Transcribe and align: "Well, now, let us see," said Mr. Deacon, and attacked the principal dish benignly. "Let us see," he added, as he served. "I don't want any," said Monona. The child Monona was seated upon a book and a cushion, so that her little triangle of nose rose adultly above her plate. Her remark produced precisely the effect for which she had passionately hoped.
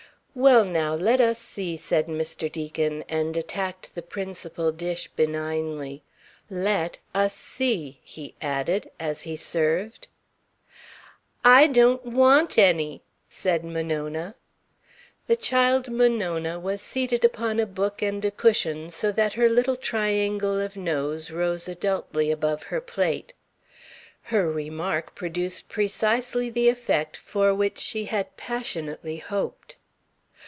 "Well, 0.33 0.63
now, 0.63 0.95
let 0.95 1.19
us 1.19 1.39
see," 1.39 1.75
said 1.75 2.07
Mr. 2.07 2.49
Deacon, 2.49 3.03
and 3.09 3.35
attacked 3.35 3.95
the 3.95 4.01
principal 4.01 4.71
dish 4.71 5.09
benignly. 5.17 6.03
"Let 6.49 6.99
us 7.13 7.33
see," 7.33 7.99
he 8.01 8.35
added, 8.41 8.89
as 8.97 9.23
he 9.23 9.35
served. 9.35 10.07
"I 11.43 11.67
don't 11.67 12.05
want 12.05 12.57
any," 12.57 13.01
said 13.27 13.65
Monona. 13.65 14.35
The 15.27 15.35
child 15.35 15.89
Monona 15.91 16.61
was 16.61 16.81
seated 16.81 17.25
upon 17.25 17.59
a 17.59 17.65
book 17.65 18.01
and 18.01 18.23
a 18.23 18.31
cushion, 18.31 18.89
so 18.89 19.11
that 19.11 19.33
her 19.33 19.49
little 19.49 19.75
triangle 19.75 20.61
of 20.61 20.77
nose 20.77 21.29
rose 21.29 21.67
adultly 21.67 22.31
above 22.31 22.63
her 22.63 22.79
plate. 22.79 23.33
Her 24.21 24.49
remark 24.49 25.13
produced 25.13 25.67
precisely 25.67 26.49
the 26.49 26.69
effect 26.69 27.17
for 27.17 27.53
which 27.53 27.79
she 27.79 28.05
had 28.05 28.37
passionately 28.37 29.17
hoped. 29.17 29.75